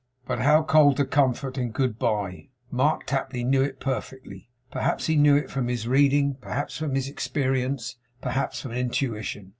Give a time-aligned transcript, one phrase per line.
[0.25, 2.49] But how cold the comfort in Good bye!
[2.71, 4.49] Mark Tapley knew it perfectly.
[4.71, 9.49] Perhaps he knew it from his reading, perhaps from his experience, perhaps from intuition.